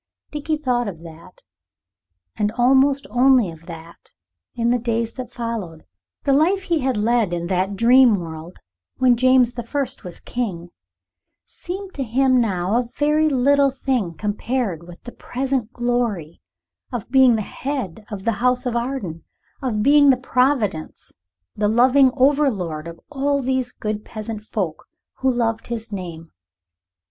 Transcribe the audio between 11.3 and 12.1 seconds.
seemed to